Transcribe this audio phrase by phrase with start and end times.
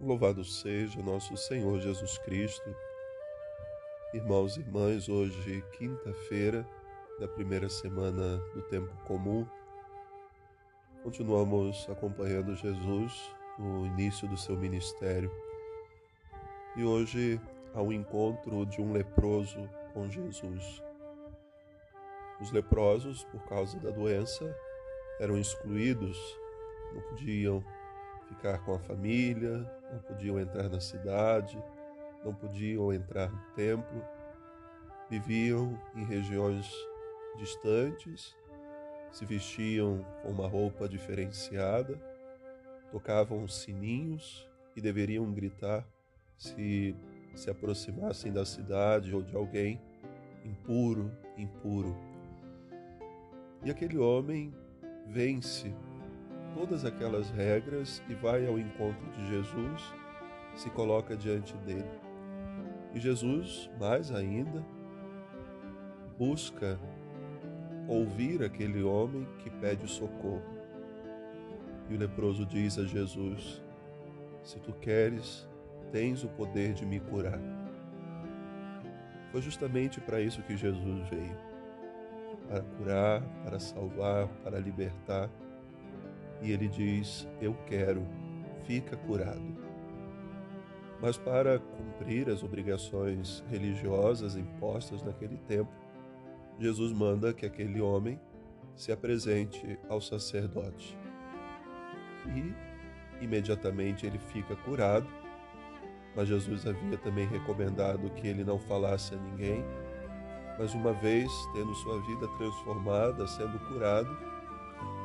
[0.00, 2.72] Louvado seja nosso Senhor Jesus Cristo.
[4.14, 6.64] Irmãos e irmãs, hoje, quinta-feira
[7.18, 9.44] da primeira semana do tempo comum,
[11.02, 15.32] continuamos acompanhando Jesus no início do seu ministério.
[16.76, 17.40] E hoje
[17.74, 20.80] há um encontro de um leproso com Jesus.
[22.40, 24.56] Os leprosos, por causa da doença,
[25.18, 26.16] eram excluídos,
[26.94, 27.64] não podiam
[28.28, 29.58] ficar com a família,
[29.92, 31.62] não podiam entrar na cidade,
[32.24, 34.04] não podiam entrar no templo,
[35.08, 36.70] viviam em regiões
[37.36, 38.36] distantes,
[39.10, 41.98] se vestiam com uma roupa diferenciada,
[42.90, 45.86] tocavam sininhos e deveriam gritar
[46.36, 46.94] se
[47.38, 49.80] se aproximassem da cidade ou de alguém
[50.44, 51.96] impuro, impuro.
[53.64, 54.52] E aquele homem
[55.06, 55.72] vence
[56.58, 59.94] todas aquelas regras e vai ao encontro de Jesus,
[60.56, 61.88] se coloca diante dele.
[62.92, 64.64] E Jesus, mais ainda,
[66.18, 66.76] busca
[67.86, 70.42] ouvir aquele homem que pede socorro.
[71.88, 73.62] E o leproso diz a Jesus:
[74.42, 75.48] Se tu queres,
[75.92, 77.38] tens o poder de me curar.
[79.30, 81.48] Foi justamente para isso que Jesus veio
[82.48, 85.28] para curar, para salvar, para libertar
[86.42, 88.06] e ele diz: Eu quero,
[88.66, 89.68] fica curado.
[91.00, 95.70] Mas para cumprir as obrigações religiosas impostas naquele tempo,
[96.58, 98.20] Jesus manda que aquele homem
[98.74, 100.98] se apresente ao sacerdote.
[102.26, 105.06] E imediatamente ele fica curado,
[106.16, 109.64] mas Jesus havia também recomendado que ele não falasse a ninguém.
[110.58, 114.16] Mas uma vez tendo sua vida transformada, sendo curado,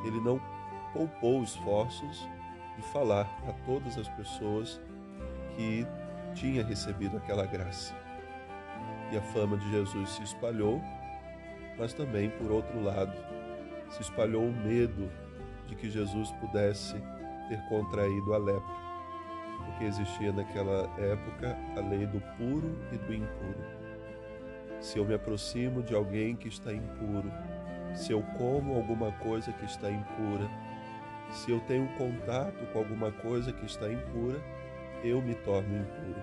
[0.04, 0.40] ele não
[0.94, 2.26] poupou esforços
[2.76, 4.80] de falar a todas as pessoas
[5.56, 5.86] que
[6.34, 7.94] tinha recebido aquela graça.
[9.12, 10.80] E a fama de Jesus se espalhou,
[11.78, 13.12] mas também, por outro lado,
[13.90, 15.10] se espalhou o medo
[15.66, 16.94] de que Jesus pudesse
[17.48, 18.74] ter contraído a lepra,
[19.66, 23.84] porque existia naquela época a lei do puro e do impuro.
[24.80, 27.30] Se eu me aproximo de alguém que está impuro,
[27.94, 30.50] se eu como alguma coisa que está impura,
[31.34, 34.40] se eu tenho contato com alguma coisa que está impura,
[35.02, 36.22] eu me torno impuro.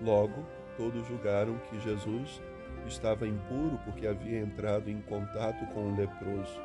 [0.00, 0.44] Logo,
[0.76, 2.42] todos julgaram que Jesus
[2.86, 6.60] estava impuro porque havia entrado em contato com um leproso.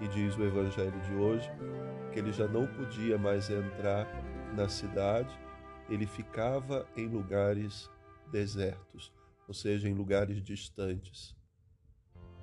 [0.00, 1.50] E diz o Evangelho de hoje
[2.12, 4.06] que ele já não podia mais entrar
[4.54, 5.38] na cidade,
[5.88, 7.88] ele ficava em lugares
[8.30, 9.12] desertos,
[9.46, 11.36] ou seja, em lugares distantes.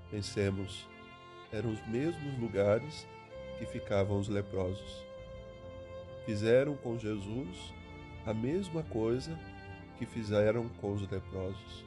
[0.10, 0.88] Pensemos,
[1.52, 3.08] eram os mesmos lugares
[3.58, 5.04] que ficavam os leprosos.
[6.26, 7.74] Fizeram com Jesus
[8.26, 9.38] a mesma coisa
[9.98, 11.86] que fizeram com os leprosos.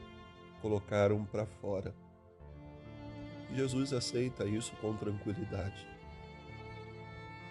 [0.62, 1.94] Colocaram para fora.
[3.54, 5.86] Jesus aceita isso com tranquilidade.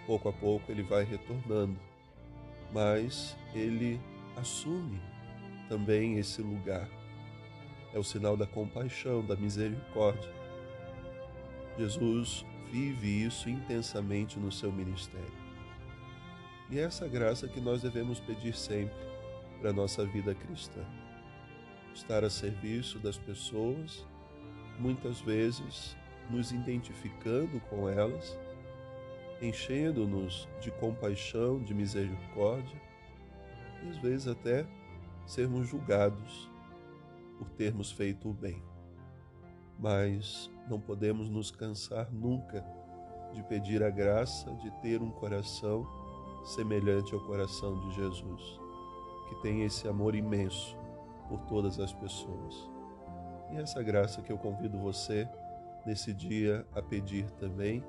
[0.06, 1.78] Pouco a pouco ele vai retornando,
[2.72, 4.00] mas ele
[4.38, 5.02] assume
[5.68, 6.88] também esse lugar.
[7.94, 10.32] É o sinal da compaixão, da misericórdia.
[11.78, 15.48] Jesus vive isso intensamente no seu ministério.
[16.70, 18.98] E é essa graça que nós devemos pedir sempre
[19.60, 20.82] para a nossa vida cristã.
[21.94, 24.06] Estar a serviço das pessoas,
[24.78, 25.96] muitas vezes
[26.30, 28.38] nos identificando com elas,
[29.42, 32.82] enchendo-nos de compaixão, de misericórdia,
[33.84, 34.66] e às vezes até
[35.26, 36.50] sermos julgados
[37.38, 38.62] por termos feito o bem
[39.80, 42.66] mas não podemos nos cansar nunca
[43.34, 45.88] de pedir a graça de ter um coração
[46.44, 48.60] semelhante ao coração de Jesus,
[49.30, 50.78] que tem esse amor imenso
[51.28, 52.70] por todas as pessoas.
[53.52, 55.28] E essa graça que eu convido você
[55.86, 57.84] nesse dia a pedir também,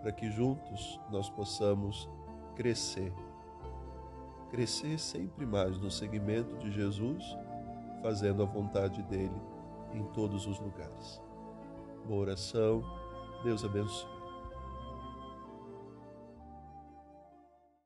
[0.00, 2.08] para que juntos nós possamos
[2.54, 3.12] crescer.
[4.50, 7.24] Crescer sempre mais no seguimento de Jesus,
[8.02, 9.40] fazendo a vontade dele
[9.92, 11.20] em todos os lugares.
[12.06, 12.84] Boa oração.
[13.42, 14.23] Deus abençoe.